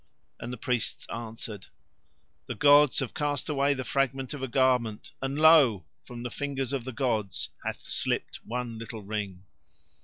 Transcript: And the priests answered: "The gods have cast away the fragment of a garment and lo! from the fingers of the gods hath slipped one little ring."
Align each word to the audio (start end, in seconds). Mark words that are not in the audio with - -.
And 0.39 0.51
the 0.51 0.57
priests 0.57 1.05
answered: 1.13 1.67
"The 2.47 2.55
gods 2.55 2.97
have 3.01 3.13
cast 3.13 3.49
away 3.49 3.75
the 3.75 3.83
fragment 3.83 4.33
of 4.33 4.41
a 4.41 4.47
garment 4.47 5.11
and 5.21 5.39
lo! 5.39 5.85
from 6.05 6.23
the 6.23 6.31
fingers 6.31 6.73
of 6.73 6.85
the 6.85 6.91
gods 6.91 7.49
hath 7.63 7.81
slipped 7.83 8.37
one 8.43 8.79
little 8.79 9.03
ring." 9.03 9.43